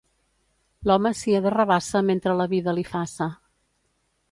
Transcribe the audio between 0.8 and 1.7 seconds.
L'home sia de